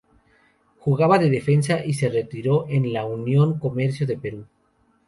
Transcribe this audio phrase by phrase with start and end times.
[0.79, 4.47] Jugaba de defensa y se retiró en el Unión Comercio de Perú.